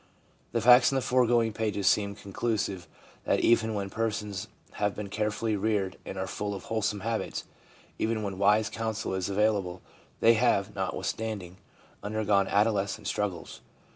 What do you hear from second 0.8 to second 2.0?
in the foregoing pages